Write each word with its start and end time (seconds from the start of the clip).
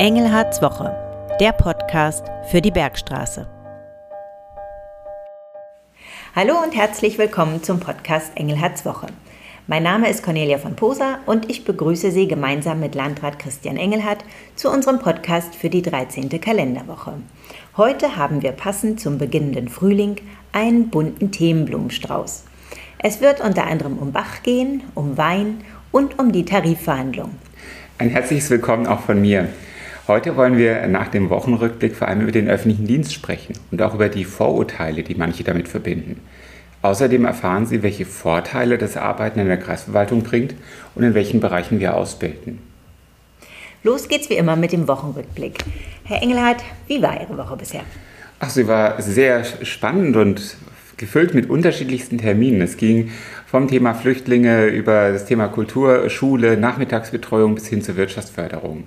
Engelhards 0.00 0.62
Woche, 0.62 0.96
der 1.40 1.52
Podcast 1.52 2.24
für 2.50 2.62
die 2.62 2.70
Bergstraße. 2.70 3.46
Hallo 6.34 6.54
und 6.64 6.74
herzlich 6.74 7.18
willkommen 7.18 7.62
zum 7.62 7.80
Podcast 7.80 8.32
Engelhards 8.34 8.86
Woche. 8.86 9.08
Mein 9.66 9.82
Name 9.82 10.08
ist 10.08 10.22
Cornelia 10.22 10.56
von 10.56 10.74
Posa 10.74 11.18
und 11.26 11.50
ich 11.50 11.66
begrüße 11.66 12.12
Sie 12.12 12.26
gemeinsam 12.26 12.80
mit 12.80 12.94
Landrat 12.94 13.38
Christian 13.38 13.76
Engelhardt 13.76 14.24
zu 14.56 14.70
unserem 14.70 15.00
Podcast 15.00 15.54
für 15.54 15.68
die 15.68 15.82
13. 15.82 16.30
Kalenderwoche. 16.40 17.16
Heute 17.76 18.16
haben 18.16 18.40
wir 18.40 18.52
passend 18.52 19.00
zum 19.00 19.18
beginnenden 19.18 19.68
Frühling 19.68 20.16
einen 20.52 20.88
bunten 20.88 21.30
Themenblumenstrauß. 21.30 22.44
Es 23.00 23.20
wird 23.20 23.42
unter 23.42 23.66
anderem 23.66 23.98
um 23.98 24.12
Bach 24.12 24.42
gehen, 24.42 24.82
um 24.94 25.18
Wein 25.18 25.60
und 25.92 26.18
um 26.18 26.32
die 26.32 26.46
Tarifverhandlungen. 26.46 27.36
Ein 27.98 28.08
herzliches 28.08 28.48
Willkommen 28.48 28.86
auch 28.86 29.00
von 29.00 29.20
mir. 29.20 29.50
Heute 30.08 30.36
wollen 30.36 30.56
wir 30.56 30.86
nach 30.88 31.08
dem 31.08 31.30
Wochenrückblick 31.30 31.94
vor 31.94 32.08
allem 32.08 32.22
über 32.22 32.32
den 32.32 32.48
öffentlichen 32.48 32.86
Dienst 32.86 33.12
sprechen 33.12 33.54
und 33.70 33.80
auch 33.82 33.94
über 33.94 34.08
die 34.08 34.24
Vorurteile, 34.24 35.02
die 35.02 35.14
manche 35.14 35.44
damit 35.44 35.68
verbinden. 35.68 36.20
Außerdem 36.82 37.26
erfahren 37.26 37.66
Sie, 37.66 37.82
welche 37.82 38.06
Vorteile 38.06 38.78
das 38.78 38.96
Arbeiten 38.96 39.38
in 39.38 39.46
der 39.46 39.58
Kreisverwaltung 39.58 40.22
bringt 40.22 40.54
und 40.94 41.04
in 41.04 41.14
welchen 41.14 41.40
Bereichen 41.40 41.78
wir 41.78 41.94
ausbilden. 41.94 42.58
Los 43.82 44.08
geht's 44.08 44.30
wie 44.30 44.34
immer 44.34 44.56
mit 44.56 44.72
dem 44.72 44.88
Wochenrückblick. 44.88 45.58
Herr 46.04 46.22
Engelhardt, 46.22 46.62
wie 46.86 47.00
war 47.02 47.20
Ihre 47.20 47.36
Woche 47.36 47.56
bisher? 47.56 47.82
Ach, 48.38 48.50
sie 48.50 48.66
war 48.66 49.00
sehr 49.02 49.44
spannend 49.44 50.16
und 50.16 50.56
gefüllt 50.96 51.34
mit 51.34 51.48
unterschiedlichsten 51.48 52.18
Terminen. 52.18 52.62
Es 52.62 52.76
ging 52.76 53.10
vom 53.46 53.68
Thema 53.68 53.94
Flüchtlinge 53.94 54.66
über 54.66 55.12
das 55.12 55.26
Thema 55.26 55.48
Kultur, 55.48 56.08
Schule, 56.10 56.56
Nachmittagsbetreuung 56.56 57.54
bis 57.54 57.66
hin 57.68 57.82
zur 57.82 57.96
Wirtschaftsförderung. 57.96 58.84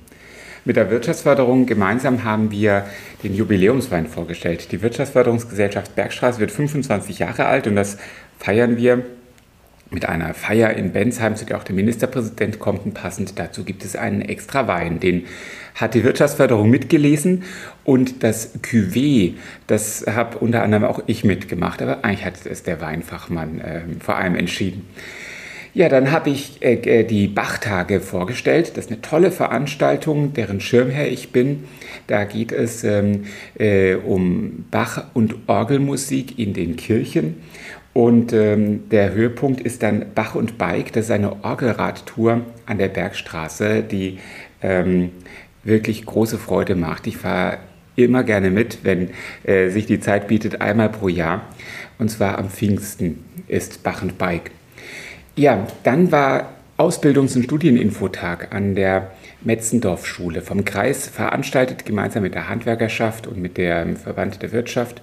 Mit 0.66 0.78
der 0.78 0.89
Wirtschaftsförderung 0.89 1.66
gemeinsam 1.66 2.23
haben 2.23 2.50
wir 2.50 2.86
den 3.22 3.36
Jubiläumswein 3.36 4.08
vorgestellt. 4.08 4.72
Die 4.72 4.81
Wirtschaftsförderungsgesellschaft 4.81 5.94
Bergstraße 5.94 6.39
wird 6.39 6.52
25 6.52 7.19
Jahre 7.19 7.47
alt 7.47 7.67
und 7.67 7.75
das 7.75 7.97
feiern 8.39 8.78
wir 8.78 9.03
mit 9.89 10.06
einer 10.06 10.34
Feier 10.34 10.72
in 10.72 10.94
Bensheim, 10.94 11.36
zu 11.36 11.45
der 11.45 11.58
auch 11.58 11.66
der 11.66 11.75
Ministerpräsident 11.75 12.59
kommt. 12.59 12.86
Und 12.86 12.94
passend 12.94 13.38
dazu 13.38 13.66
gibt 13.66 13.84
es 13.84 13.97
einen 13.97 14.22
extra 14.22 14.66
Wein. 14.67 15.02
Den 15.02 15.25
hat 15.75 15.95
die 15.95 16.06
Wirtschaftsförderung 16.06 16.69
mitgelesen 16.69 17.44
und 17.84 18.23
das 18.23 18.64
Cuvée, 18.64 19.34
das 19.67 20.06
habe 20.08 20.38
unter 20.38 20.64
anderem 20.64 20.86
auch 20.86 21.03
ich 21.08 21.25
mitgemacht. 21.25 21.81
Aber 21.81 22.06
eigentlich 22.06 22.25
hat 22.25 22.45
es 22.45 22.64
der 22.64 22.80
Weinfachmann 22.80 23.59
äh, 23.59 23.81
vor 24.00 24.16
allem 24.16 24.36
entschieden. 24.36 24.88
Ja, 25.75 25.89
dann 25.89 26.11
habe 26.11 26.29
ich 26.29 26.61
äh, 26.61 26.75
äh, 26.75 27.03
die 27.03 27.27
Bachtage 27.27 27.99
vorgestellt. 27.99 28.77
Das 28.77 28.85
ist 28.85 28.91
eine 28.91 29.02
tolle 29.02 29.31
Veranstaltung, 29.31 30.33
deren 30.33 30.61
Schirmherr 30.61 31.07
ich 31.07 31.31
bin. 31.31 31.63
Da 32.05 32.25
geht 32.25 32.52
es 32.52 32.83
ähm, 32.83 33.25
äh, 33.57 33.95
um 33.95 34.66
Bach- 34.69 35.05
und 35.16 35.35
Orgelmusik 35.47 36.38
in 36.38 36.53
den 36.53 36.75
Kirchen. 36.75 37.38
Und 37.94 38.33
ähm, 38.33 38.89
der 38.89 39.13
Höhepunkt 39.13 39.61
ist 39.61 39.81
dann 39.81 40.05
Bach 40.13 40.35
und 40.35 40.59
Bike. 40.59 40.94
Das 40.94 41.05
ist 41.05 41.11
eine 41.11 41.44
Orgelradtour 41.44 42.41
an 42.67 42.77
der 42.77 42.89
Bergstraße, 42.89 43.81
die 43.81 44.19
ähm, 44.61 45.09
wirklich 45.63 46.05
große 46.05 46.38
Freude 46.38 46.75
macht. 46.75 47.07
Ich 47.07 47.17
fahre 47.17 47.57
immer 47.95 48.23
gerne 48.23 48.51
mit, 48.51 48.79
wenn 48.83 49.09
äh, 49.44 49.69
sich 49.69 49.88
die 49.88 49.99
Zeit 49.99 50.27
bietet, 50.27 50.61
einmal 50.61 50.89
pro 50.89 51.07
Jahr. 51.07 51.47
Und 51.97 52.09
zwar 52.09 52.38
am 52.38 52.49
Pfingsten 52.49 53.23
ist 53.47 53.81
Bach 53.81 54.03
und 54.03 54.19
Bike. 54.19 54.51
Ja, 55.36 55.66
dann 55.84 56.12
war 56.12 56.53
Ausbildungs- 56.78 57.36
und 57.36 57.44
Studieninfotag 57.44 58.53
an 58.53 58.76
der 58.76 59.12
Metzendorf-Schule 59.42 60.42
vom 60.42 60.64
Kreis 60.64 61.08
veranstaltet, 61.08 61.85
gemeinsam 61.85 62.22
mit 62.22 62.35
der 62.35 62.50
Handwerkerschaft 62.50 63.25
und 63.25 63.40
mit 63.40 63.57
dem 63.57 63.96
Verband 63.96 64.44
der 64.44 64.52
Wirtschaft 64.52 65.02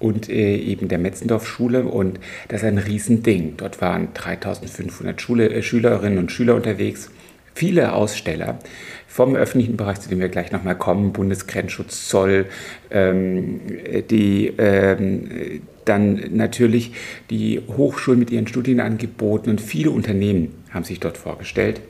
und 0.00 0.28
äh, 0.28 0.56
eben 0.56 0.88
der 0.88 0.98
Metzendorf-Schule. 0.98 1.84
Und 1.84 2.18
das 2.48 2.62
ist 2.62 2.68
ein 2.68 2.78
Riesending. 2.78 3.54
Dort 3.56 3.80
waren 3.80 4.08
3500 4.14 5.20
Schule, 5.20 5.48
äh, 5.48 5.62
Schülerinnen 5.62 6.18
und 6.18 6.32
Schüler 6.32 6.56
unterwegs, 6.56 7.10
viele 7.54 7.92
Aussteller 7.92 8.58
vom 9.06 9.36
öffentlichen 9.36 9.76
Bereich, 9.76 10.00
zu 10.00 10.08
dem 10.08 10.20
wir 10.20 10.28
gleich 10.28 10.52
nochmal 10.52 10.76
kommen, 10.76 11.12
Bundesgrenzschutz, 11.12 12.08
Zoll, 12.08 12.46
ähm, 12.90 13.60
die, 14.08 14.52
ähm, 14.56 15.60
dann 15.84 16.22
natürlich 16.32 16.92
die 17.28 17.60
Hochschulen 17.76 18.18
mit 18.18 18.30
ihren 18.30 18.46
Studienangeboten 18.46 19.50
und 19.50 19.60
viele 19.60 19.90
Unternehmen 19.90 20.54
haben 20.70 20.84
sich 20.84 20.98
dort 20.98 21.18
vorgestellt 21.18 21.82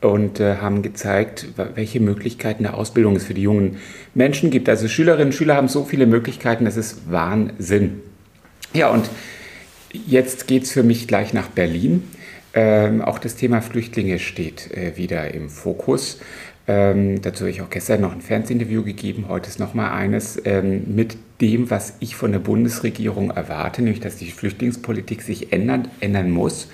und 0.00 0.40
äh, 0.40 0.56
haben 0.56 0.82
gezeigt, 0.82 1.46
welche 1.74 2.00
Möglichkeiten 2.00 2.64
der 2.64 2.74
Ausbildung 2.74 3.16
es 3.16 3.24
für 3.24 3.34
die 3.34 3.42
jungen 3.42 3.76
Menschen 4.14 4.50
gibt. 4.50 4.68
Also 4.68 4.88
Schülerinnen 4.88 5.28
und 5.28 5.32
Schüler 5.32 5.56
haben 5.56 5.68
so 5.68 5.84
viele 5.84 6.06
Möglichkeiten, 6.06 6.64
das 6.64 6.76
ist 6.76 7.10
Wahnsinn. 7.10 8.00
Ja, 8.72 8.90
und 8.90 9.08
jetzt 9.92 10.46
geht 10.46 10.64
es 10.64 10.72
für 10.72 10.82
mich 10.82 11.08
gleich 11.08 11.32
nach 11.32 11.48
Berlin. 11.48 12.04
Ähm, 12.52 13.00
auch 13.02 13.18
das 13.18 13.36
Thema 13.36 13.62
Flüchtlinge 13.62 14.18
steht 14.18 14.70
äh, 14.72 14.96
wieder 14.96 15.32
im 15.32 15.48
Fokus. 15.48 16.18
Ähm, 16.66 17.22
dazu 17.22 17.40
habe 17.40 17.50
ich 17.50 17.62
auch 17.62 17.70
gestern 17.70 18.00
noch 18.00 18.12
ein 18.12 18.20
Fernsehinterview 18.20 18.84
gegeben, 18.84 19.26
heute 19.28 19.48
ist 19.48 19.58
noch 19.58 19.74
mal 19.74 19.92
eines 19.92 20.40
ähm, 20.44 20.94
mit 20.94 21.16
dem, 21.40 21.70
was 21.70 21.94
ich 22.00 22.14
von 22.14 22.32
der 22.32 22.38
Bundesregierung 22.38 23.30
erwarte, 23.30 23.82
nämlich 23.82 24.00
dass 24.00 24.16
die 24.16 24.30
Flüchtlingspolitik 24.30 25.22
sich 25.22 25.52
ändern, 25.52 25.88
ändern 26.00 26.30
muss. 26.30 26.68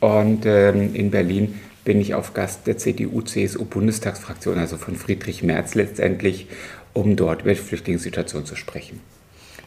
Und 0.00 0.46
ähm, 0.46 0.94
in 0.94 1.10
Berlin 1.10 1.54
bin 1.84 2.00
ich 2.00 2.14
auf 2.14 2.34
Gast 2.34 2.66
der 2.66 2.78
CDU-CSU-Bundestagsfraktion, 2.78 4.58
also 4.58 4.76
von 4.76 4.96
Friedrich 4.96 5.42
Merz 5.42 5.74
letztendlich, 5.74 6.46
um 6.92 7.16
dort 7.16 7.42
über 7.42 7.54
die 7.54 7.60
Flüchtlingssituation 7.60 8.44
zu 8.44 8.56
sprechen. 8.56 9.00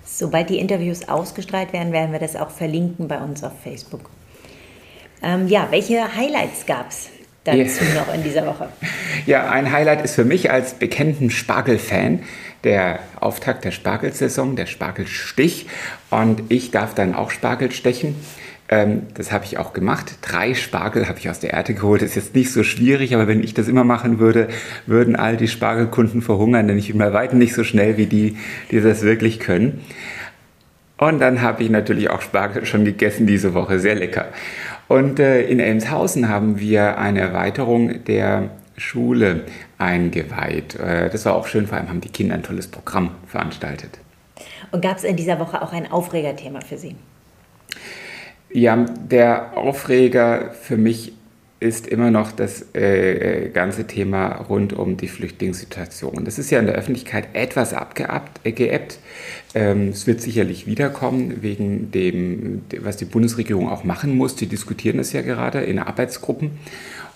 Sobald 0.05 0.49
die 0.49 0.59
Interviews 0.59 1.07
ausgestrahlt 1.07 1.73
werden, 1.73 1.93
werden 1.93 2.11
wir 2.11 2.19
das 2.19 2.35
auch 2.35 2.49
verlinken 2.49 3.07
bei 3.07 3.19
uns 3.19 3.43
auf 3.43 3.53
Facebook. 3.61 4.09
Ähm, 5.23 5.47
ja, 5.47 5.67
welche 5.71 6.15
Highlights 6.15 6.65
gab 6.65 6.89
es? 6.89 7.09
dazu 7.43 7.83
yeah. 7.83 7.93
noch 7.95 8.13
in 8.13 8.23
dieser 8.23 8.45
Woche? 8.45 8.69
Ja, 9.27 9.51
ein 9.51 9.71
Highlight 9.71 10.03
ist 10.03 10.15
für 10.15 10.25
mich 10.25 10.49
als 10.49 10.73
bekannten 10.73 11.29
Spargel-Fan 11.29 12.23
der 12.63 12.99
Auftakt 13.19 13.65
der 13.65 13.69
Spargelsaison, 13.69 14.55
der 14.55 14.65
Spargelstich. 14.65 15.67
Und 16.09 16.43
ich 16.49 16.71
darf 16.71 16.95
dann 16.95 17.13
auch 17.13 17.29
Spargel 17.29 17.71
stechen. 17.71 18.15
Ähm, 18.67 19.03
das 19.13 19.31
habe 19.31 19.45
ich 19.45 19.59
auch 19.59 19.73
gemacht. 19.73 20.15
Drei 20.21 20.55
Spargel 20.55 21.07
habe 21.07 21.19
ich 21.19 21.29
aus 21.29 21.39
der 21.39 21.53
Erde 21.53 21.75
geholt. 21.75 22.01
Ist 22.01 22.15
jetzt 22.15 22.33
nicht 22.33 22.51
so 22.51 22.63
schwierig, 22.63 23.13
aber 23.13 23.27
wenn 23.27 23.43
ich 23.43 23.53
das 23.53 23.67
immer 23.67 23.83
machen 23.83 24.17
würde, 24.17 24.47
würden 24.87 25.15
all 25.15 25.37
die 25.37 25.47
Spargelkunden 25.47 26.23
verhungern, 26.23 26.67
denn 26.67 26.79
ich 26.79 26.87
bin 26.87 26.97
bei 26.97 27.13
weitem 27.13 27.37
nicht 27.37 27.53
so 27.53 27.63
schnell 27.63 27.97
wie 27.97 28.07
die, 28.07 28.37
die 28.71 28.81
das 28.81 29.03
wirklich 29.03 29.39
können. 29.39 29.81
Und 30.97 31.19
dann 31.19 31.41
habe 31.41 31.63
ich 31.63 31.69
natürlich 31.69 32.09
auch 32.09 32.21
Spargel 32.21 32.65
schon 32.65 32.85
gegessen 32.85 33.25
diese 33.27 33.53
Woche. 33.55 33.79
Sehr 33.79 33.95
lecker. 33.95 34.27
Und 34.91 35.21
äh, 35.21 35.43
in 35.43 35.61
Elmshausen 35.61 36.27
haben 36.27 36.59
wir 36.59 36.97
eine 36.97 37.21
Erweiterung 37.21 38.03
der 38.03 38.49
Schule 38.75 39.45
eingeweiht. 39.77 40.75
Äh, 40.75 41.09
das 41.09 41.23
war 41.23 41.33
auch 41.33 41.47
schön, 41.47 41.65
vor 41.65 41.77
allem 41.77 41.87
haben 41.87 42.01
die 42.01 42.09
Kinder 42.09 42.35
ein 42.35 42.43
tolles 42.43 42.67
Programm 42.67 43.11
veranstaltet. 43.25 43.99
Und 44.69 44.81
gab 44.81 44.97
es 44.97 45.05
in 45.05 45.15
dieser 45.15 45.39
Woche 45.39 45.61
auch 45.61 45.71
ein 45.71 45.89
Aufregerthema 45.89 46.59
für 46.59 46.77
Sie? 46.77 46.97
Ja, 48.51 48.85
der 49.09 49.55
Aufreger 49.55 50.51
für 50.51 50.75
mich 50.75 51.13
ist 51.61 51.85
immer 51.85 52.09
noch 52.09 52.31
das 52.31 52.73
äh, 52.73 53.49
ganze 53.53 53.85
Thema 53.85 54.29
rund 54.29 54.73
um 54.73 54.97
die 54.97 55.07
Flüchtlingssituation. 55.07 56.25
Das 56.25 56.39
ist 56.39 56.49
ja 56.49 56.59
in 56.59 56.65
der 56.65 56.73
Öffentlichkeit 56.73 57.27
etwas 57.33 57.73
abgeappt, 57.73 58.43
äh. 58.43 58.97
Ähm, 59.53 59.89
es 59.89 60.07
wird 60.07 60.21
sicherlich 60.21 60.65
wiederkommen, 60.65 61.43
wegen 61.43 61.91
dem, 61.91 62.63
was 62.79 62.97
die 62.97 63.05
Bundesregierung 63.05 63.69
auch 63.69 63.83
machen 63.83 64.17
muss. 64.17 64.35
Die 64.35 64.47
diskutieren 64.47 64.97
das 64.97 65.13
ja 65.13 65.21
gerade 65.21 65.61
in 65.61 65.77
Arbeitsgruppen. 65.77 66.49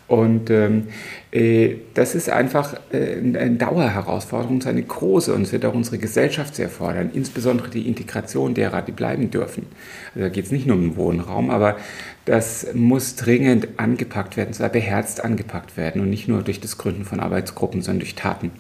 Und 0.07 0.51
ähm, 0.51 0.87
äh, 1.31 1.77
das 1.95 2.13
ist 2.13 2.29
einfach 2.29 2.75
äh, 2.91 3.17
eine 3.17 3.55
Dauerherausforderung, 3.55 4.61
eine 4.65 4.83
große 4.83 5.33
und 5.33 5.41
es 5.41 5.51
wird 5.51 5.65
auch 5.65 5.73
unsere 5.73 5.97
Gesellschaft 5.97 6.55
sehr 6.55 6.69
fordern, 6.69 7.09
insbesondere 7.11 7.69
die 7.69 7.87
Integration 7.87 8.53
derer, 8.53 8.83
die 8.83 8.91
bleiben 8.91 9.31
dürfen. 9.31 9.65
Also 10.13 10.27
da 10.27 10.29
geht 10.29 10.45
es 10.45 10.51
nicht 10.51 10.67
nur 10.67 10.75
um 10.75 10.83
den 10.83 10.95
Wohnraum, 10.95 11.49
aber 11.49 11.77
das 12.25 12.67
muss 12.75 13.15
dringend 13.15 13.67
angepackt 13.77 14.37
werden, 14.37 14.53
zwar 14.53 14.69
beherzt 14.69 15.25
angepackt 15.25 15.75
werden 15.75 16.01
und 16.01 16.11
nicht 16.11 16.27
nur 16.27 16.43
durch 16.43 16.61
das 16.61 16.77
Gründen 16.77 17.03
von 17.03 17.19
Arbeitsgruppen, 17.19 17.81
sondern 17.81 18.01
durch 18.01 18.13
Taten. 18.13 18.51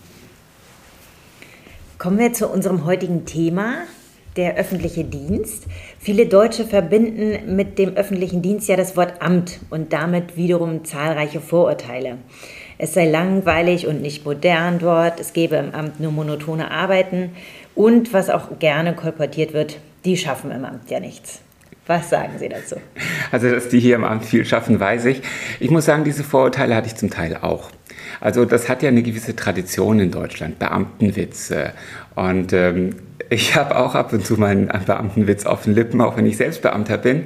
Kommen 1.99 2.17
wir 2.17 2.33
zu 2.33 2.47
unserem 2.47 2.85
heutigen 2.85 3.25
Thema, 3.25 3.83
der 4.35 4.55
öffentliche 4.55 5.03
Dienst. 5.03 5.65
Viele 5.99 6.25
Deutsche 6.25 6.65
verbinden 6.65 7.55
mit 7.55 7.79
dem 7.79 7.95
öffentlichen 7.95 8.41
Dienst 8.41 8.67
ja 8.67 8.75
das 8.75 8.97
Wort 8.97 9.21
Amt 9.21 9.59
und 9.69 9.93
damit 9.93 10.35
wiederum 10.37 10.83
zahlreiche 10.83 11.39
Vorurteile. 11.39 12.17
Es 12.77 12.93
sei 12.93 13.09
langweilig 13.09 13.87
und 13.87 14.01
nicht 14.01 14.25
modern 14.25 14.79
dort, 14.79 15.19
es 15.19 15.31
gebe 15.31 15.55
im 15.55 15.73
Amt 15.73 15.99
nur 15.99 16.11
monotone 16.11 16.71
Arbeiten 16.71 17.31
und 17.73 18.13
was 18.13 18.29
auch 18.29 18.59
gerne 18.59 18.93
kolportiert 18.93 19.53
wird, 19.53 19.77
die 20.03 20.17
schaffen 20.17 20.51
im 20.51 20.65
Amt 20.65 20.91
ja 20.91 20.99
nichts. 20.99 21.41
Was 21.87 22.09
sagen 22.09 22.33
Sie 22.39 22.49
dazu? 22.49 22.77
Also, 23.31 23.49
dass 23.49 23.69
die 23.69 23.79
hier 23.79 23.95
im 23.95 24.03
Amt 24.03 24.25
viel 24.25 24.43
schaffen, 24.43 24.79
weiß 24.79 25.05
ich. 25.05 25.21
Ich 25.59 25.69
muss 25.69 25.85
sagen, 25.85 26.03
diese 26.03 26.23
Vorurteile 26.23 26.75
hatte 26.75 26.87
ich 26.87 26.95
zum 26.95 27.11
Teil 27.11 27.37
auch. 27.37 27.69
Also 28.21 28.45
das 28.45 28.69
hat 28.69 28.81
ja 28.81 28.89
eine 28.89 29.03
gewisse 29.03 29.35
Tradition 29.35 29.99
in 29.99 30.11
Deutschland, 30.11 30.57
Beamtenwitze. 30.57 31.73
Und 32.15 32.53
ähm, 32.53 32.95
ich 33.29 33.55
habe 33.55 33.77
auch 33.77 33.95
ab 33.95 34.13
und 34.13 34.25
zu 34.25 34.35
meinen 34.35 34.67
Beamtenwitz 34.67 35.45
auf 35.45 35.63
den 35.63 35.73
Lippen, 35.73 36.01
auch 36.01 36.17
wenn 36.17 36.25
ich 36.25 36.37
selbst 36.37 36.61
Beamter 36.61 36.97
bin. 36.97 37.23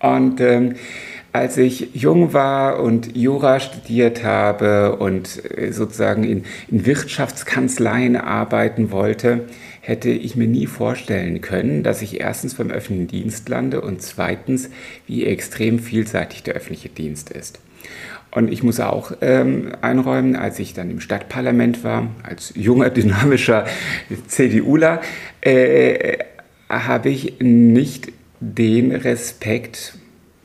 Und 0.00 0.40
ähm, 0.40 0.74
als 1.32 1.56
ich 1.56 1.94
jung 1.94 2.34
war 2.34 2.80
und 2.80 3.16
Jura 3.16 3.58
studiert 3.58 4.22
habe 4.22 4.96
und 4.96 5.42
äh, 5.56 5.72
sozusagen 5.72 6.24
in, 6.24 6.44
in 6.68 6.84
Wirtschaftskanzleien 6.84 8.16
arbeiten 8.16 8.90
wollte, 8.90 9.46
hätte 9.80 10.10
ich 10.10 10.36
mir 10.36 10.46
nie 10.46 10.66
vorstellen 10.66 11.40
können, 11.40 11.82
dass 11.82 12.02
ich 12.02 12.20
erstens 12.20 12.54
beim 12.54 12.70
öffentlichen 12.70 13.08
Dienst 13.08 13.48
lande 13.48 13.80
und 13.80 14.02
zweitens, 14.02 14.68
wie 15.06 15.24
extrem 15.24 15.78
vielseitig 15.78 16.42
der 16.42 16.54
öffentliche 16.54 16.90
Dienst 16.90 17.30
ist. 17.30 17.60
Und 18.32 18.50
ich 18.50 18.62
muss 18.62 18.80
auch 18.80 19.12
ähm, 19.20 19.72
einräumen, 19.82 20.36
als 20.36 20.58
ich 20.58 20.72
dann 20.72 20.90
im 20.90 21.00
Stadtparlament 21.00 21.84
war, 21.84 22.08
als 22.22 22.52
junger, 22.56 22.90
dynamischer 22.90 23.66
CDUler, 24.26 25.02
äh, 25.42 26.18
habe 26.68 27.10
ich 27.10 27.40
nicht 27.40 28.10
den 28.40 28.92
Respekt 28.92 29.94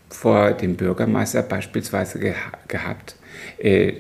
vor 0.10 0.52
dem 0.52 0.76
Bürgermeister 0.76 1.42
beispielsweise 1.42 2.20
ge 2.20 2.34
gehabt, 2.68 3.16
äh, 3.58 3.94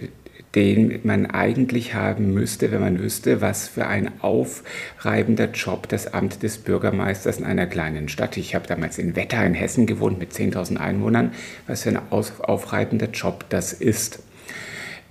den 0.58 1.02
man 1.04 1.28
eigentlich 1.28 1.94
haben 1.94 2.34
müsste, 2.34 2.72
wenn 2.72 2.82
man 2.82 3.00
wüsste, 3.00 3.42
was 3.42 3.68
für 3.68 3.86
ein 3.86 4.10
aufreibender 4.22 5.52
Job 5.52 5.88
das 5.88 6.16
Amt 6.16 6.42
des 6.42 6.58
Bürgermeisters 6.58 7.38
in 7.38 7.46
einer 7.46 7.68
kleinen 7.68 8.10
Stadt. 8.10 8.38
Ich 8.38 8.56
habe 8.56 8.66
damals 8.66 8.98
in 8.98 9.16
Wetter 9.16 9.46
in 9.46 9.54
Hessen 9.54 9.86
gewohnt 9.86 10.18
mit 10.18 10.32
10.000 10.32 10.78
Einwohnern, 10.78 11.32
was 11.68 11.84
für 11.84 11.90
ein 11.90 12.00
aufreibender 12.10 13.08
Job 13.10 13.46
das 13.50 13.72
ist. 13.72 14.24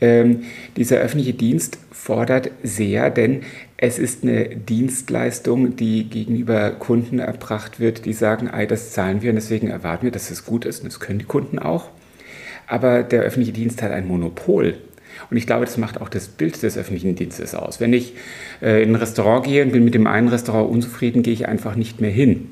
Ähm, 0.01 0.43
dieser 0.77 0.97
öffentliche 0.97 1.35
Dienst 1.35 1.79
fordert 1.93 2.51
sehr, 2.65 3.11
denn 3.11 3.43
es 3.77 4.01
ist 4.01 4.25
eine 4.25 4.49
Dienstleistung, 4.49 5.77
die 5.77 6.11
gegenüber 6.11 6.73
Kunden 6.73 7.21
erbracht 7.21 7.79
wird, 7.79 8.05
die 8.05 8.15
sagen, 8.15 8.51
ei, 8.51 8.67
das 8.67 8.91
zahlen 8.91 9.23
wir 9.23 9.31
und 9.31 9.37
deswegen 9.37 9.69
erwarten 9.69 10.07
wir, 10.07 10.11
dass 10.11 10.33
es 10.33 10.45
gut 10.45 10.65
ist 10.65 10.81
und 10.81 10.93
das 10.93 10.99
können 10.99 11.21
die 11.21 11.25
Kunden 11.25 11.61
auch. 11.61 11.91
Aber 12.67 13.05
der 13.05 13.23
öffentliche 13.23 13.53
Dienst 13.53 13.81
hat 13.81 13.93
ein 13.93 14.09
Monopol. 14.09 14.75
Und 15.31 15.37
ich 15.37 15.47
glaube, 15.47 15.65
das 15.65 15.77
macht 15.77 16.01
auch 16.01 16.09
das 16.09 16.29
Bild 16.29 16.63
des 16.63 16.77
öffentlichen 16.77 17.15
Dienstes 17.17 17.55
aus. 17.55 17.81
Wenn 17.81 17.93
ich 17.93 18.15
äh, 18.63 18.83
in 18.83 18.91
ein 18.91 18.95
Restaurant 18.97 19.45
gehe 19.45 19.65
und 19.65 19.73
bin 19.73 19.85
mit 19.85 19.95
dem 19.95 20.07
einen 20.07 20.29
Restaurant 20.29 20.71
unzufrieden, 20.71 21.23
gehe 21.23 21.33
ich 21.33 21.49
einfach 21.49 21.77
nicht 21.77 22.01
mehr 22.01 22.11
hin. 22.11 22.51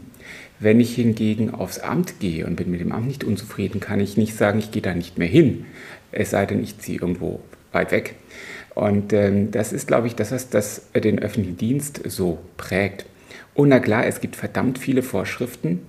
Wenn 0.60 0.80
ich 0.80 0.94
hingegen 0.94 1.52
aufs 1.52 1.78
Amt 1.78 2.20
gehe 2.20 2.46
und 2.46 2.56
bin 2.56 2.70
mit 2.70 2.80
dem 2.80 2.92
Amt 2.92 3.06
nicht 3.06 3.24
unzufrieden, 3.24 3.80
kann 3.80 4.00
ich 4.00 4.16
nicht 4.16 4.36
sagen, 4.36 4.58
ich 4.58 4.70
gehe 4.70 4.82
da 4.82 4.94
nicht 4.94 5.18
mehr 5.18 5.28
hin. 5.28 5.66
Es 6.12 6.30
sei 6.30 6.46
denn, 6.46 6.62
ich 6.62 6.78
ziehe 6.78 7.00
irgendwo 7.00 7.40
weit 7.72 7.92
weg. 7.92 8.14
Und 8.74 9.12
ähm, 9.12 9.50
das 9.50 9.72
ist, 9.72 9.86
glaube 9.86 10.06
ich, 10.06 10.14
das, 10.14 10.32
was 10.32 10.50
das, 10.50 10.86
äh, 10.92 11.00
den 11.00 11.18
öffentlichen 11.20 11.56
Dienst 11.56 12.00
so 12.06 12.38
prägt. 12.56 13.06
Und 13.54 13.68
na 13.68 13.78
klar, 13.78 14.06
es 14.06 14.20
gibt 14.20 14.36
verdammt 14.36 14.78
viele 14.78 15.02
Vorschriften 15.02 15.80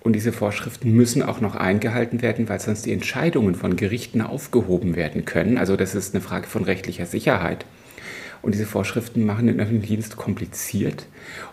und 0.00 0.12
diese 0.14 0.32
Vorschriften 0.32 0.92
müssen 0.92 1.22
auch 1.22 1.40
noch 1.40 1.56
eingehalten 1.56 2.20
werden, 2.20 2.48
weil 2.48 2.60
sonst 2.60 2.84
die 2.84 2.92
Entscheidungen 2.92 3.54
von 3.54 3.76
Gerichten 3.76 4.20
aufgehoben 4.20 4.96
werden 4.96 5.24
können. 5.24 5.56
Also 5.56 5.76
das 5.76 5.94
ist 5.94 6.14
eine 6.14 6.22
Frage 6.22 6.46
von 6.46 6.64
rechtlicher 6.64 7.06
Sicherheit. 7.06 7.64
Und 8.42 8.54
diese 8.54 8.66
Vorschriften 8.66 9.24
machen 9.24 9.46
den 9.46 9.58
öffentlichen 9.58 9.94
Dienst 9.94 10.18
kompliziert 10.18 11.06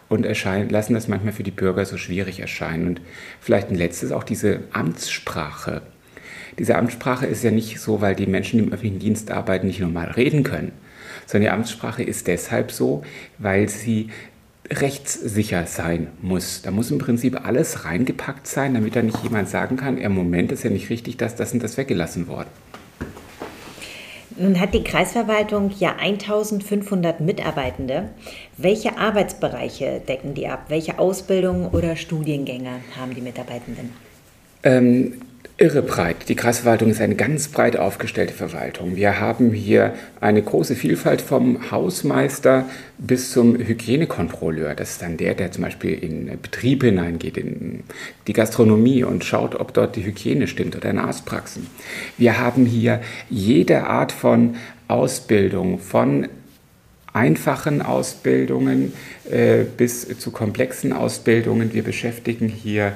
und 0.10 0.26
erscheinen, 0.26 0.70
lassen 0.70 0.94
das 0.94 1.08
manchmal 1.08 1.32
für 1.32 1.44
die 1.44 1.52
Bürger 1.52 1.86
so 1.86 1.96
schwierig 1.96 2.42
erscheinen. 2.42 2.86
Und 2.86 3.02
vielleicht 3.40 3.70
ein 3.70 3.76
letztes 3.76 4.12
auch 4.12 4.26
diese 4.26 4.60
Amtssprache. 4.74 5.84
Diese 6.60 6.76
Amtssprache 6.76 7.26
ist 7.26 7.46
ja 7.46 7.52
nicht 7.52 7.80
so, 7.80 8.02
weil 8.02 8.14
die 8.14 8.28
Menschen, 8.28 8.60
die 8.60 8.66
im 8.66 8.74
öffentlichen 8.74 9.00
Dienst 9.00 9.32
arbeiten, 9.32 9.68
nicht 9.68 9.80
normal 9.80 10.12
reden 10.12 10.44
können, 10.44 10.74
sondern 11.26 11.44
die 11.44 11.54
Amtssprache 11.54 12.04
ist 12.04 12.28
deshalb 12.28 12.74
so, 12.74 13.04
weil 13.38 13.70
sie 13.70 14.10
rechtssicher 14.72 15.66
sein 15.66 16.08
muss. 16.22 16.62
Da 16.62 16.72
muss 16.72 16.92
im 16.92 16.98
Prinzip 16.98 17.46
alles 17.46 17.86
reingepackt 17.86 18.48
sein, 18.48 18.74
damit 18.74 18.96
da 18.96 19.02
nicht 19.02 19.22
jemand 19.24 19.50
sagen 19.50 19.76
kann, 19.76 19.98
im 19.98 20.14
Moment 20.14 20.52
ist 20.52 20.64
ja 20.64 20.70
nicht 20.70 20.90
richtig, 20.90 21.18
dass 21.18 21.36
das 21.36 21.54
und 21.54 21.62
das 21.62 21.78
weggelassen 21.78 22.28
worden. 22.28 22.50
Nun 24.38 24.60
hat 24.60 24.74
die 24.74 24.84
Kreisverwaltung 24.84 25.72
ja 25.78 25.96
1500 26.00 27.20
Mitarbeitende. 27.20 28.10
Welche 28.58 28.98
Arbeitsbereiche 28.98 30.02
decken 30.08 30.34
die 30.34 30.48
ab? 30.48 30.66
Welche 30.70 31.00
Ausbildungen 31.00 31.68
oder 31.68 31.96
Studiengänge 31.96 32.80
haben 32.98 33.14
die 33.14 33.22
Mitarbeitenden? 33.22 33.92
Ähm, 34.64 35.22
irre 35.62 35.84
breit. 35.84 36.28
Die 36.28 36.36
Kreisverwaltung 36.36 36.90
ist 36.90 37.02
eine 37.02 37.14
ganz 37.14 37.48
breit 37.48 37.78
aufgestellte 37.78 38.34
Verwaltung. 38.34 38.96
Wir 38.96 39.20
haben 39.20 39.54
hier 39.54 39.94
eine 40.20 40.42
große 40.42 40.76
Vielfalt 40.76 41.22
vom 41.22 41.70
Hausmeister 41.70 42.66
bis 42.98 43.32
zum 43.32 43.56
Hygienekontrolleur. 43.56 44.74
Das 44.74 44.94
ist 44.94 45.04
dann 45.04 45.18
der, 45.18 45.36
der 45.36 45.52
zum 45.52 45.64
Beispiel 45.64 45.94
in 45.94 46.40
Betriebe 46.42 46.88
hineingeht, 46.88 47.38
in 47.38 47.84
die 48.26 48.34
Gastronomie 48.34 49.04
und 49.04 49.24
schaut, 49.24 49.54
ob 49.54 49.72
dort 49.76 49.96
die 49.96 50.04
Hygiene 50.04 50.48
stimmt 50.48 50.76
oder 50.76 50.90
in 50.90 50.98
Arztpraxen. 50.98 51.68
Wir 52.18 52.40
haben 52.40 52.66
hier 52.66 53.00
jede 53.30 53.84
Art 53.86 54.12
von 54.12 54.56
Ausbildung, 54.88 55.78
von 55.78 56.28
einfachen 57.14 57.84
Ausbildungen 57.84 58.94
äh, 59.30 59.64
bis 59.78 60.08
zu 60.18 60.32
komplexen 60.32 60.92
Ausbildungen. 60.92 61.74
Wir 61.74 61.84
beschäftigen 61.84 62.48
hier 62.48 62.94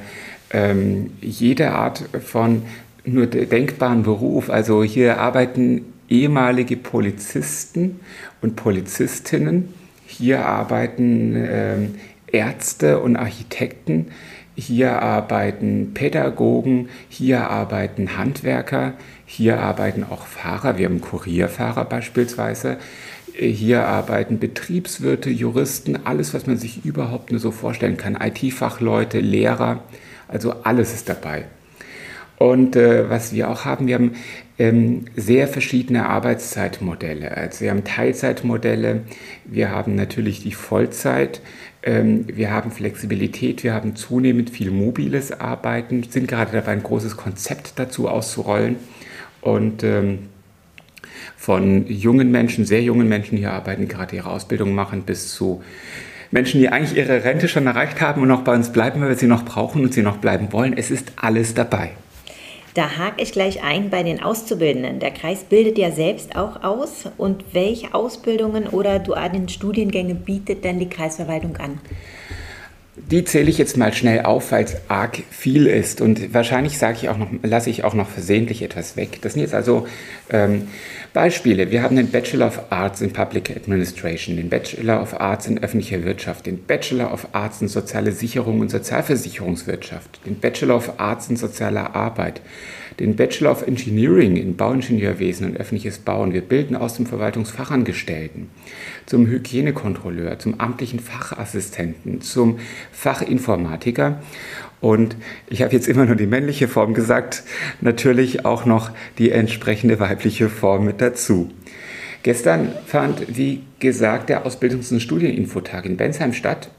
ähm, 0.51 1.11
jede 1.21 1.71
Art 1.71 2.03
von 2.23 2.63
nur 3.05 3.27
denkbaren 3.27 4.03
Beruf. 4.03 4.49
Also 4.49 4.83
hier 4.83 5.19
arbeiten 5.19 5.93
ehemalige 6.09 6.77
Polizisten 6.77 7.99
und 8.41 8.55
Polizistinnen, 8.55 9.73
hier 10.05 10.45
arbeiten 10.45 11.33
ähm, 11.35 11.95
Ärzte 12.27 12.99
und 12.99 13.15
Architekten, 13.15 14.07
hier 14.55 15.01
arbeiten 15.01 15.93
Pädagogen, 15.93 16.89
hier 17.09 17.49
arbeiten 17.49 18.17
Handwerker, 18.17 18.93
hier 19.25 19.59
arbeiten 19.59 20.03
auch 20.03 20.25
Fahrer, 20.25 20.77
wir 20.77 20.85
haben 20.85 21.01
Kurierfahrer 21.01 21.85
beispielsweise, 21.85 22.77
hier 23.37 23.85
arbeiten 23.85 24.39
Betriebswirte, 24.39 25.29
Juristen, 25.29 26.05
alles, 26.05 26.33
was 26.33 26.47
man 26.47 26.57
sich 26.57 26.85
überhaupt 26.85 27.31
nur 27.31 27.39
so 27.39 27.51
vorstellen 27.51 27.97
kann, 27.97 28.17
IT-Fachleute, 28.19 29.19
Lehrer, 29.19 29.83
also 30.27 30.53
alles 30.63 30.93
ist 30.93 31.09
dabei. 31.09 31.45
Und 32.37 32.75
äh, 32.75 33.09
was 33.09 33.33
wir 33.33 33.49
auch 33.49 33.63
haben, 33.65 33.87
wir 33.87 33.95
haben 33.95 34.11
ähm, 34.57 35.05
sehr 35.15 35.47
verschiedene 35.47 36.07
Arbeitszeitmodelle. 36.07 37.35
Also 37.35 37.61
wir 37.61 37.71
haben 37.71 37.83
Teilzeitmodelle, 37.83 39.01
wir 39.45 39.69
haben 39.69 39.95
natürlich 39.95 40.41
die 40.41 40.51
Vollzeit, 40.51 41.41
ähm, 41.83 42.25
wir 42.27 42.51
haben 42.51 42.71
Flexibilität, 42.71 43.63
wir 43.63 43.73
haben 43.73 43.95
zunehmend 43.95 44.49
viel 44.49 44.71
mobiles 44.71 45.31
Arbeiten, 45.39 46.03
sind 46.03 46.27
gerade 46.27 46.51
dabei, 46.51 46.71
ein 46.73 46.83
großes 46.83 47.15
Konzept 47.15 47.73
dazu 47.77 48.09
auszurollen. 48.09 48.77
Und 49.41 49.83
ähm, 49.83 50.29
von 51.37 51.85
jungen 51.87 52.31
Menschen, 52.31 52.65
sehr 52.65 52.81
jungen 52.81 53.07
Menschen, 53.07 53.37
die 53.37 53.45
arbeiten, 53.45 53.87
gerade 53.87 54.15
ihre 54.15 54.29
Ausbildung 54.29 54.73
machen, 54.73 55.03
bis 55.03 55.33
zu 55.33 55.63
Menschen, 56.35 56.59
die 56.59 56.67
eigentlich 56.67 56.97
ihre 56.97 57.23
Rente 57.23 57.47
schon 57.47 57.65
erreicht 57.65 58.01
haben 58.01 58.21
und 58.21 58.27
noch 58.27 58.43
bei 58.43 58.53
uns 58.53 58.69
bleiben, 58.73 58.99
weil 58.99 59.07
wir 59.07 59.15
sie 59.15 59.25
noch 59.25 59.45
brauchen 59.45 59.83
und 59.83 59.93
sie 59.93 60.01
noch 60.01 60.17
bleiben 60.17 60.51
wollen. 60.51 60.77
Es 60.77 60.91
ist 60.91 61.13
alles 61.15 61.53
dabei. 61.53 61.91
Da 62.73 62.97
hake 62.97 63.23
ich 63.23 63.31
gleich 63.31 63.63
ein 63.63 63.89
bei 63.89 64.03
den 64.03 64.21
Auszubildenden. 64.21 64.99
Der 64.99 65.11
Kreis 65.11 65.45
bildet 65.45 65.77
ja 65.77 65.91
selbst 65.91 66.35
auch 66.35 66.61
aus. 66.61 67.05
Und 67.17 67.45
welche 67.53 67.93
Ausbildungen 67.93 68.67
oder 68.67 68.99
dualen 68.99 69.47
Studiengänge 69.47 70.13
bietet 70.13 70.65
denn 70.65 70.77
die 70.77 70.89
Kreisverwaltung 70.89 71.55
an? 71.55 71.79
Die 72.97 73.25
zähle 73.25 73.49
ich 73.49 73.57
jetzt 73.57 73.75
mal 73.75 73.93
schnell 73.93 74.21
auf, 74.21 74.53
weil 74.53 74.63
es 74.63 74.77
arg 74.87 75.23
viel 75.29 75.67
ist. 75.67 75.99
Und 75.99 76.33
wahrscheinlich 76.33 76.77
sage 76.77 76.97
ich 77.01 77.09
auch 77.09 77.17
noch, 77.17 77.27
lasse 77.43 77.69
ich 77.69 77.83
auch 77.83 77.93
noch 77.93 78.07
versehentlich 78.07 78.61
etwas 78.61 78.95
weg. 78.95 79.19
Das 79.21 79.33
sind 79.33 79.41
jetzt 79.41 79.53
also 79.53 79.85
ähm, 80.29 80.69
Beispiele. 81.15 81.71
Wir 81.71 81.81
haben 81.81 81.97
den 81.97 82.09
Bachelor 82.09 82.47
of 82.47 82.59
Arts 82.69 83.01
in 83.01 83.11
Public 83.11 83.49
Administration, 83.55 84.37
den 84.37 84.49
Bachelor 84.49 85.01
of 85.01 85.19
Arts 85.19 85.45
in 85.47 85.61
öffentlicher 85.61 86.03
Wirtschaft, 86.03 86.45
den 86.45 86.63
Bachelor 86.63 87.13
of 87.13 87.27
Arts 87.33 87.61
in 87.61 87.67
soziale 87.67 88.13
Sicherung 88.13 88.61
und 88.61 88.71
Sozialversicherungswirtschaft, 88.71 90.21
den 90.25 90.39
Bachelor 90.39 90.77
of 90.77 90.93
Arts 90.97 91.29
in 91.29 91.35
sozialer 91.35 91.95
Arbeit, 91.95 92.41
den 92.99 93.15
Bachelor 93.15 93.51
of 93.51 93.67
Engineering 93.67 94.37
in 94.37 94.55
Bauingenieurwesen 94.55 95.47
und 95.47 95.57
öffentliches 95.57 95.99
Bauen. 95.99 96.33
Wir 96.33 96.41
bilden 96.41 96.75
aus 96.75 96.95
dem 96.95 97.05
Verwaltungsfachangestellten 97.05 98.49
zum 99.05 99.27
Hygienekontrolleur, 99.27 100.39
zum 100.39 100.59
amtlichen 100.59 100.99
Fachassistenten, 100.99 102.21
zum 102.21 102.59
Fachinformatiker. 102.91 104.21
Und 104.81 105.15
ich 105.47 105.61
habe 105.61 105.73
jetzt 105.73 105.87
immer 105.87 106.05
nur 106.05 106.15
die 106.15 106.27
männliche 106.27 106.67
Form 106.67 106.93
gesagt, 106.93 107.43
natürlich 107.81 108.45
auch 108.45 108.65
noch 108.65 108.91
die 109.17 109.31
entsprechende 109.31 109.99
weibliche 109.99 110.49
Form 110.49 110.85
mit 110.85 111.01
dazu. 111.01 111.49
Gestern 112.23 112.71
fand, 112.85 113.37
wie 113.37 113.63
gesagt, 113.79 114.29
der 114.29 114.45
Ausbildungs- 114.45 114.91
und 114.91 114.99
Studieninfotag 114.99 115.85
in 115.85 115.97
Bensheim 115.97 116.33
statt 116.33 116.69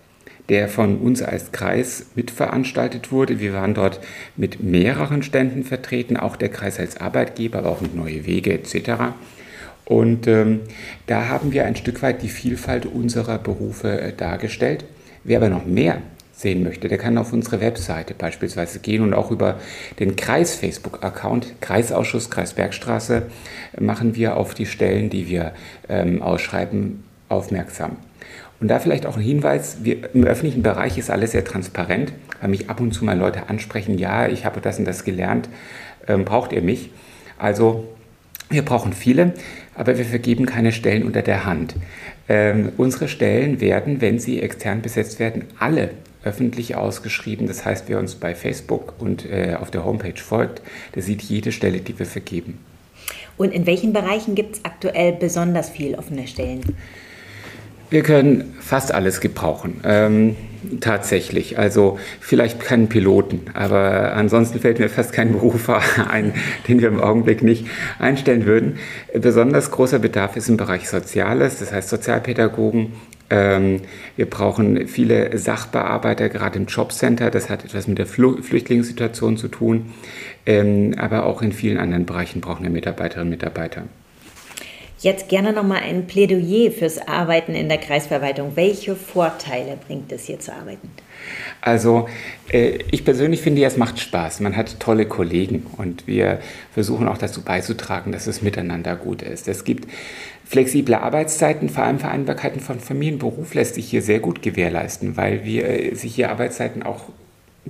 der 0.48 0.68
von 0.68 0.98
uns 0.98 1.22
als 1.22 1.52
Kreis 1.52 2.06
mitveranstaltet 2.14 3.10
wurde. 3.10 3.40
Wir 3.40 3.52
waren 3.52 3.74
dort 3.74 4.00
mit 4.36 4.62
mehreren 4.62 5.22
Ständen 5.22 5.64
vertreten, 5.64 6.16
auch 6.16 6.36
der 6.36 6.50
Kreis 6.50 6.78
als 6.78 6.98
Arbeitgeber, 6.98 7.58
aber 7.58 7.70
auch 7.70 7.80
mit 7.80 7.94
Neue 7.94 8.26
Wege 8.26 8.52
etc. 8.52 9.14
Und 9.84 10.26
ähm, 10.26 10.60
da 11.06 11.28
haben 11.28 11.52
wir 11.52 11.64
ein 11.64 11.76
Stück 11.76 12.02
weit 12.02 12.22
die 12.22 12.28
Vielfalt 12.28 12.86
unserer 12.86 13.38
Berufe 13.38 14.00
äh, 14.00 14.12
dargestellt. 14.12 14.84
Wer 15.26 15.38
aber 15.38 15.48
noch 15.48 15.66
mehr 15.66 16.02
sehen 16.32 16.62
möchte, 16.62 16.86
der 16.86 16.98
kann 16.98 17.18
auf 17.18 17.32
unsere 17.32 17.60
Webseite 17.60 18.14
beispielsweise 18.14 18.78
gehen 18.78 19.02
und 19.02 19.12
auch 19.12 19.32
über 19.32 19.58
den 19.98 20.14
Kreis-Facebook-Account, 20.14 21.60
Kreisausschuss 21.60 22.30
Kreisbergstraße, 22.30 23.22
machen 23.80 24.14
wir 24.14 24.36
auf 24.36 24.54
die 24.54 24.66
Stellen, 24.66 25.10
die 25.10 25.28
wir 25.28 25.52
ähm, 25.88 26.22
ausschreiben, 26.22 27.02
aufmerksam. 27.28 27.96
Und 28.60 28.68
da 28.68 28.78
vielleicht 28.78 29.04
auch 29.04 29.16
ein 29.16 29.22
Hinweis, 29.22 29.78
wir, 29.82 30.14
im 30.14 30.22
öffentlichen 30.22 30.62
Bereich 30.62 30.96
ist 30.96 31.10
alles 31.10 31.32
sehr 31.32 31.44
transparent, 31.44 32.12
weil 32.40 32.50
mich 32.50 32.70
ab 32.70 32.80
und 32.80 32.92
zu 32.92 33.04
mal 33.04 33.18
Leute 33.18 33.48
ansprechen, 33.48 33.98
ja, 33.98 34.28
ich 34.28 34.44
habe 34.44 34.60
das 34.60 34.78
und 34.78 34.84
das 34.84 35.02
gelernt, 35.02 35.48
ähm, 36.06 36.24
braucht 36.24 36.52
ihr 36.52 36.62
mich? 36.62 36.90
Also 37.36 37.84
wir 38.48 38.64
brauchen 38.64 38.92
viele, 38.92 39.34
aber 39.76 39.98
wir 39.98 40.04
vergeben 40.04 40.46
keine 40.46 40.72
Stellen 40.72 41.04
unter 41.04 41.22
der 41.22 41.44
Hand. 41.44 41.74
Ähm, 42.28 42.72
unsere 42.76 43.08
Stellen 43.08 43.60
werden, 43.60 44.00
wenn 44.00 44.18
sie 44.18 44.40
extern 44.40 44.82
besetzt 44.82 45.20
werden, 45.20 45.44
alle 45.58 45.90
öffentlich 46.24 46.74
ausgeschrieben. 46.74 47.46
Das 47.46 47.64
heißt, 47.64 47.84
wer 47.88 47.98
uns 47.98 48.16
bei 48.16 48.34
Facebook 48.34 48.94
und 48.98 49.24
äh, 49.30 49.56
auf 49.60 49.70
der 49.70 49.84
Homepage 49.84 50.20
folgt, 50.20 50.60
der 50.94 51.02
sieht 51.02 51.22
jede 51.22 51.52
Stelle, 51.52 51.78
die 51.78 51.98
wir 51.98 52.06
vergeben. 52.06 52.58
Und 53.36 53.52
in 53.52 53.66
welchen 53.66 53.92
Bereichen 53.92 54.34
gibt 54.34 54.56
es 54.56 54.64
aktuell 54.64 55.12
besonders 55.12 55.70
viel 55.70 55.94
offene 55.94 56.26
Stellen? 56.26 56.76
Wir 57.90 58.02
können 58.02 58.54
fast 58.60 58.92
alles 58.92 59.20
gebrauchen. 59.20 59.80
Ähm, 59.84 60.36
tatsächlich. 60.80 61.58
Also 61.58 61.98
vielleicht 62.20 62.60
keinen 62.60 62.88
Piloten, 62.88 63.42
aber 63.54 64.14
ansonsten 64.14 64.60
fällt 64.60 64.78
mir 64.78 64.88
fast 64.88 65.12
kein 65.12 65.32
Beruf 65.32 65.68
ein, 66.10 66.32
den 66.68 66.80
wir 66.80 66.88
im 66.88 67.00
Augenblick 67.00 67.42
nicht 67.42 67.66
einstellen 67.98 68.46
würden. 68.46 68.78
Besonders 69.14 69.70
großer 69.70 69.98
Bedarf 69.98 70.36
ist 70.36 70.48
im 70.48 70.56
Bereich 70.56 70.88
Soziales, 70.88 71.58
das 71.58 71.72
heißt 71.72 71.88
Sozialpädagogen. 71.88 72.92
Ähm, 73.28 73.80
wir 74.16 74.26
brauchen 74.26 74.86
viele 74.86 75.36
Sachbearbeiter, 75.36 76.28
gerade 76.28 76.58
im 76.58 76.66
Jobcenter. 76.66 77.30
Das 77.30 77.50
hat 77.50 77.64
etwas 77.64 77.88
mit 77.88 77.98
der 77.98 78.06
Flüchtlingssituation 78.06 79.36
zu 79.36 79.48
tun. 79.48 79.92
Ähm, 80.44 80.94
aber 80.96 81.26
auch 81.26 81.42
in 81.42 81.52
vielen 81.52 81.78
anderen 81.78 82.06
Bereichen 82.06 82.40
brauchen 82.40 82.62
wir 82.62 82.70
Mitarbeiterinnen 82.70 83.32
und 83.32 83.38
Mitarbeiter. 83.38 83.82
Jetzt 85.06 85.28
gerne 85.28 85.52
nochmal 85.52 85.82
ein 85.84 86.08
Plädoyer 86.08 86.72
fürs 86.72 86.98
Arbeiten 86.98 87.54
in 87.54 87.68
der 87.68 87.78
Kreisverwaltung. 87.78 88.56
Welche 88.56 88.96
Vorteile 88.96 89.78
bringt 89.86 90.10
es 90.10 90.24
hier 90.24 90.40
zu 90.40 90.52
arbeiten? 90.52 90.90
Also 91.60 92.08
äh, 92.50 92.80
ich 92.90 93.04
persönlich 93.04 93.40
finde, 93.40 93.64
es 93.64 93.76
macht 93.76 94.00
Spaß. 94.00 94.40
Man 94.40 94.56
hat 94.56 94.80
tolle 94.80 95.06
Kollegen 95.06 95.64
und 95.76 96.08
wir 96.08 96.40
versuchen 96.72 97.06
auch 97.06 97.18
dazu 97.18 97.44
beizutragen, 97.44 98.10
dass 98.10 98.26
es 98.26 98.42
miteinander 98.42 98.96
gut 98.96 99.22
ist. 99.22 99.46
Es 99.46 99.62
gibt 99.62 99.88
flexible 100.44 100.96
Arbeitszeiten, 100.96 101.68
vor 101.68 101.84
allem 101.84 102.00
Vereinbarkeiten 102.00 102.60
von 102.60 102.80
Familienberuf 102.80 103.54
lässt 103.54 103.76
sich 103.76 103.88
hier 103.88 104.02
sehr 104.02 104.18
gut 104.18 104.42
gewährleisten, 104.42 105.16
weil 105.16 105.44
wir 105.44 105.68
äh, 105.68 105.94
sich 105.94 106.16
hier 106.16 106.30
Arbeitszeiten 106.30 106.82
auch 106.82 107.04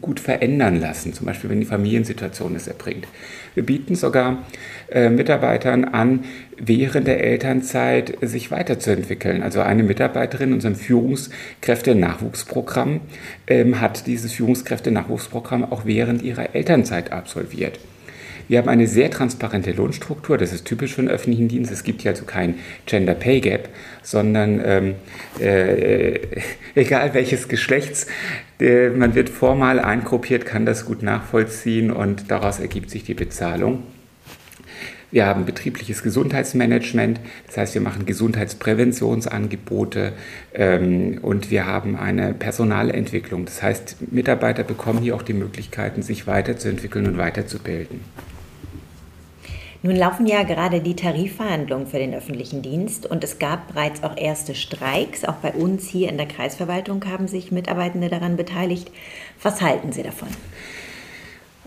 gut 0.00 0.20
verändern 0.20 0.80
lassen, 0.80 1.12
zum 1.12 1.26
Beispiel 1.26 1.50
wenn 1.50 1.60
die 1.60 1.66
Familiensituation 1.66 2.54
es 2.54 2.66
erbringt. 2.66 3.06
Wir 3.54 3.64
bieten 3.64 3.94
sogar 3.94 4.44
äh, 4.90 5.08
Mitarbeitern 5.08 5.84
an, 5.84 6.24
während 6.58 7.06
der 7.06 7.24
Elternzeit 7.24 8.18
sich 8.20 8.50
weiterzuentwickeln. 8.50 9.42
Also 9.42 9.60
eine 9.60 9.82
Mitarbeiterin 9.82 10.50
in 10.50 10.54
unserem 10.54 10.76
Führungskräfte-Nachwuchsprogramm 10.76 13.00
ähm, 13.46 13.80
hat 13.80 14.06
dieses 14.06 14.32
Führungskräfte-Nachwuchsprogramm 14.32 15.64
auch 15.64 15.86
während 15.86 16.20
ihrer 16.22 16.54
Elternzeit 16.54 17.12
absolviert. 17.12 17.78
Wir 18.48 18.58
haben 18.58 18.68
eine 18.68 18.86
sehr 18.86 19.10
transparente 19.10 19.72
Lohnstruktur, 19.72 20.38
das 20.38 20.52
ist 20.52 20.66
typisch 20.66 20.94
für 20.94 21.02
den 21.02 21.10
öffentlichen 21.10 21.48
Dienst. 21.48 21.72
Es 21.72 21.82
gibt 21.82 22.02
hier 22.02 22.12
also 22.12 22.24
kein 22.24 22.54
Gender 22.86 23.14
Pay 23.14 23.40
Gap, 23.40 23.68
sondern 24.02 24.62
ähm, 24.64 24.94
äh, 25.40 26.20
egal 26.76 27.12
welches 27.14 27.48
Geschlechts, 27.48 28.06
äh, 28.60 28.90
man 28.90 29.16
wird 29.16 29.30
formal 29.30 29.80
eingruppiert, 29.80 30.46
kann 30.46 30.64
das 30.64 30.84
gut 30.84 31.02
nachvollziehen 31.02 31.90
und 31.90 32.30
daraus 32.30 32.60
ergibt 32.60 32.90
sich 32.90 33.02
die 33.02 33.14
Bezahlung. 33.14 33.82
Wir 35.10 35.26
haben 35.26 35.44
betriebliches 35.44 36.02
Gesundheitsmanagement, 36.02 37.20
das 37.46 37.56
heißt, 37.56 37.74
wir 37.74 37.80
machen 37.80 38.06
Gesundheitspräventionsangebote 38.06 40.12
ähm, 40.52 41.18
und 41.22 41.50
wir 41.50 41.66
haben 41.66 41.96
eine 41.96 42.34
Personalentwicklung. 42.34 43.44
Das 43.44 43.62
heißt, 43.62 44.12
Mitarbeiter 44.12 44.62
bekommen 44.62 45.00
hier 45.00 45.16
auch 45.16 45.22
die 45.22 45.32
Möglichkeiten, 45.32 46.02
sich 46.02 46.26
weiterzuentwickeln 46.26 47.06
und 47.06 47.18
weiterzubilden. 47.18 48.00
Nun 49.86 49.94
laufen 49.94 50.26
ja 50.26 50.42
gerade 50.42 50.80
die 50.80 50.96
Tarifverhandlungen 50.96 51.86
für 51.86 51.98
den 51.98 52.12
öffentlichen 52.12 52.60
Dienst 52.60 53.06
und 53.06 53.22
es 53.22 53.38
gab 53.38 53.68
bereits 53.68 54.02
auch 54.02 54.16
erste 54.16 54.56
Streiks. 54.56 55.24
Auch 55.24 55.36
bei 55.36 55.52
uns 55.52 55.86
hier 55.86 56.08
in 56.08 56.16
der 56.16 56.26
Kreisverwaltung 56.26 57.04
haben 57.06 57.28
sich 57.28 57.52
Mitarbeitende 57.52 58.08
daran 58.08 58.36
beteiligt. 58.36 58.90
Was 59.44 59.62
halten 59.62 59.92
Sie 59.92 60.02
davon? 60.02 60.26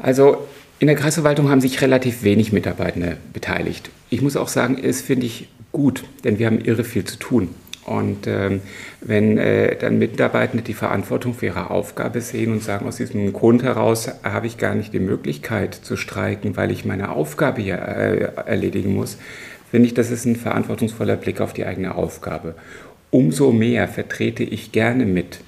Also 0.02 0.36
in 0.80 0.88
der 0.88 0.98
Kreisverwaltung 0.98 1.50
haben 1.50 1.62
sich 1.62 1.82
relativ 1.82 2.24
wenig 2.24 2.52
Mitarbeitende 2.52 3.16
beteiligt. 3.32 3.90
Ich 4.10 4.22
muss 4.22 4.36
auch 4.36 4.50
sagen, 4.50 4.78
es 4.78 5.02
finde 5.02 5.26
ich 5.26 5.48
gut, 5.72 6.04
denn 6.26 6.40
wir 6.40 6.48
haben 6.48 6.60
irre 6.60 6.84
viel 6.84 7.06
zu 7.06 7.18
tun. 7.20 7.56
Und 7.86 8.28
ähm, 8.28 8.62
wenn 9.02 9.38
äh, 9.38 9.76
dann 9.76 9.98
Mitarbeitende 9.98 10.64
die 10.64 10.74
Verantwortung 10.74 11.34
für 11.34 11.48
ihre 11.48 11.72
Aufgabe 11.72 12.22
sehen 12.22 12.52
und 12.52 12.62
sagen, 12.62 12.88
aus 12.88 12.98
diesem 12.98 13.34
Grund 13.34 13.64
heraus 13.64 14.10
habe 14.24 14.48
ich 14.48 14.58
gar 14.58 14.76
nicht 14.76 14.94
die 14.94 15.00
Möglichkeit 15.00 15.74
zu 15.74 15.98
streiken, 15.98 16.56
weil 16.56 16.72
ich 16.72 16.86
meine 16.86 17.10
Aufgabe 17.12 17.62
hier 17.62 17.78
äh, 17.78 18.32
erledigen 18.46 18.94
muss, 18.94 19.18
finde 19.72 19.88
ich, 19.88 19.94
das 19.94 20.12
ist 20.12 20.26
ein 20.26 20.36
verantwortungsvoller 20.36 21.16
Blick 21.16 21.42
auf 21.42 21.54
die 21.54 21.66
eigene 21.66 21.96
Aufgabe. 21.96 22.56
Umso 23.12 23.52
mehr 23.52 23.88
vertrete 23.88 24.44
ich 24.44 24.72
gerne 24.72 25.06
mit, 25.06 25.40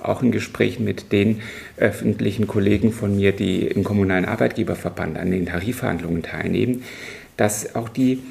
auch 0.00 0.22
in 0.22 0.30
Gesprächen 0.30 0.84
mit 0.84 1.12
den 1.12 1.40
öffentlichen 1.76 2.46
Kollegen 2.46 2.92
von 2.92 3.16
mir, 3.16 3.32
die 3.32 3.66
im 3.66 3.84
Kommunalen 3.84 4.26
Arbeitgeberverband 4.26 5.18
an 5.18 5.30
den 5.30 5.46
Tarifverhandlungen 5.46 6.22
teilnehmen, 6.22 6.84
dass 7.36 7.74
auch 7.74 7.88
die 7.88 8.22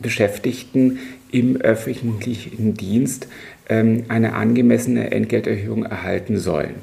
Beschäftigten 0.00 0.98
im 1.32 1.56
öffentlichen 1.60 2.74
Dienst 2.74 3.26
ähm, 3.68 4.04
eine 4.08 4.34
angemessene 4.34 5.10
Entgelterhöhung 5.10 5.84
erhalten 5.84 6.38
sollen. 6.38 6.76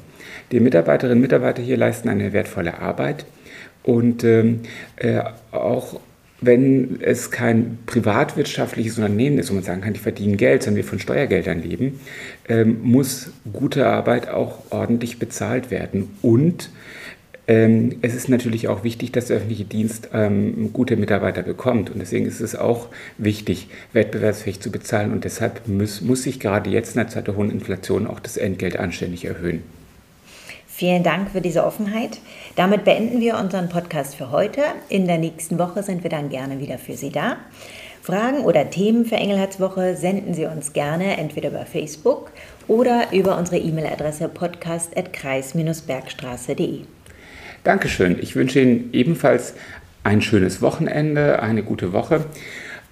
Die 0.52 0.60
Mitarbeiterinnen 0.60 1.18
und 1.18 1.22
Mitarbeiter 1.22 1.62
hier 1.62 1.76
leisten 1.76 2.08
eine 2.08 2.32
wertvolle 2.32 2.78
Arbeit 2.78 3.24
und 3.82 4.24
ähm, 4.24 4.60
äh, 4.96 5.22
auch 5.52 6.00
wenn 6.42 7.00
es 7.02 7.30
kein 7.30 7.78
privatwirtschaftliches 7.86 8.96
Unternehmen 8.96 9.38
ist, 9.38 9.50
wo 9.50 9.54
man 9.54 9.62
sagen 9.62 9.82
kann, 9.82 9.92
die 9.92 10.00
verdienen 10.00 10.36
Geld, 10.36 10.62
sondern 10.62 10.76
wir 10.76 10.84
von 10.84 10.98
Steuergeldern 10.98 11.62
leben, 11.62 12.00
ähm, 12.48 12.78
muss 12.82 13.30
gute 13.52 13.86
Arbeit 13.86 14.28
auch 14.28 14.58
ordentlich 14.70 15.18
bezahlt 15.18 15.70
werden. 15.70 16.16
Und 16.22 16.70
ähm, 17.50 17.98
es 18.00 18.14
ist 18.14 18.28
natürlich 18.28 18.68
auch 18.68 18.84
wichtig, 18.84 19.10
dass 19.10 19.26
der 19.26 19.38
öffentliche 19.38 19.64
Dienst 19.64 20.10
ähm, 20.12 20.72
gute 20.72 20.96
Mitarbeiter 20.96 21.42
bekommt. 21.42 21.90
Und 21.90 21.98
deswegen 21.98 22.24
ist 22.24 22.40
es 22.40 22.54
auch 22.54 22.86
wichtig, 23.18 23.66
wettbewerbsfähig 23.92 24.60
zu 24.60 24.70
bezahlen. 24.70 25.10
Und 25.10 25.24
deshalb 25.24 25.66
muss, 25.66 26.00
muss 26.00 26.22
sich 26.22 26.38
gerade 26.38 26.70
jetzt 26.70 26.94
in 26.94 27.00
der 27.00 27.08
Zeit 27.08 27.26
der 27.26 27.34
hohen 27.34 27.50
Inflation 27.50 28.06
auch 28.06 28.20
das 28.20 28.36
Entgelt 28.36 28.78
anständig 28.78 29.24
erhöhen. 29.24 29.64
Vielen 30.68 31.02
Dank 31.02 31.32
für 31.32 31.40
diese 31.40 31.64
Offenheit. 31.64 32.20
Damit 32.54 32.84
beenden 32.84 33.20
wir 33.20 33.36
unseren 33.36 33.68
Podcast 33.68 34.14
für 34.14 34.30
heute. 34.30 34.62
In 34.88 35.08
der 35.08 35.18
nächsten 35.18 35.58
Woche 35.58 35.82
sind 35.82 36.04
wir 36.04 36.10
dann 36.10 36.28
gerne 36.28 36.60
wieder 36.60 36.78
für 36.78 36.94
Sie 36.94 37.10
da. 37.10 37.38
Fragen 38.00 38.44
oder 38.44 38.70
Themen 38.70 39.06
für 39.06 39.16
Engelhardswoche 39.16 39.96
senden 39.96 40.34
Sie 40.34 40.46
uns 40.46 40.72
gerne 40.72 41.16
entweder 41.16 41.48
über 41.48 41.66
Facebook 41.66 42.30
oder 42.68 43.12
über 43.12 43.36
unsere 43.36 43.58
E-Mail-Adresse 43.58 44.28
podcast.kreis-bergstraße.de. 44.28 46.99
Dankeschön. 47.62 48.16
Ich 48.20 48.36
wünsche 48.36 48.60
Ihnen 48.60 48.90
ebenfalls 48.92 49.54
ein 50.02 50.22
schönes 50.22 50.62
Wochenende, 50.62 51.42
eine 51.42 51.62
gute 51.62 51.92
Woche. 51.92 52.24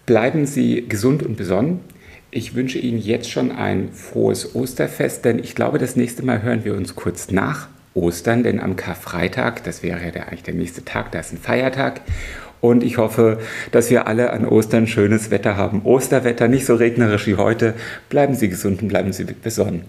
Bleiben 0.04 0.44
Sie 0.44 0.86
gesund 0.86 1.22
und 1.22 1.36
besonnen. 1.36 1.80
Ich 2.30 2.54
wünsche 2.54 2.78
Ihnen 2.78 2.98
jetzt 2.98 3.30
schon 3.30 3.50
ein 3.50 3.90
frohes 3.92 4.54
Osterfest, 4.54 5.24
denn 5.24 5.38
ich 5.38 5.54
glaube, 5.54 5.78
das 5.78 5.96
nächste 5.96 6.22
Mal 6.22 6.42
hören 6.42 6.64
wir 6.64 6.74
uns 6.74 6.94
kurz 6.94 7.30
nach 7.30 7.68
Ostern, 7.94 8.42
denn 8.42 8.60
am 8.60 8.76
Karfreitag, 8.76 9.64
das 9.64 9.82
wäre 9.82 10.00
ja 10.14 10.24
eigentlich 10.24 10.42
der 10.42 10.54
nächste 10.54 10.84
Tag, 10.84 11.12
da 11.12 11.20
ist 11.20 11.32
ein 11.32 11.38
Feiertag. 11.38 12.02
Und 12.60 12.82
ich 12.82 12.98
hoffe, 12.98 13.38
dass 13.70 13.88
wir 13.88 14.06
alle 14.06 14.32
an 14.32 14.44
Ostern 14.44 14.86
schönes 14.86 15.30
Wetter 15.30 15.56
haben. 15.56 15.82
Osterwetter, 15.84 16.48
nicht 16.48 16.66
so 16.66 16.74
regnerisch 16.74 17.26
wie 17.26 17.36
heute. 17.36 17.74
Bleiben 18.10 18.34
Sie 18.34 18.48
gesund 18.48 18.82
und 18.82 18.88
bleiben 18.88 19.12
Sie 19.12 19.24
besonnen. 19.24 19.82